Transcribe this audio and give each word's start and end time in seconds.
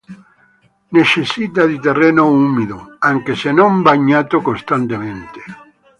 Necessita 0.97 1.67
di 1.67 1.77
terreno 1.79 2.25
umido, 2.25 2.95
anche 2.97 3.35
se 3.35 3.51
non 3.51 3.83
bagnato 3.83 4.41
costantemente. 4.41 5.39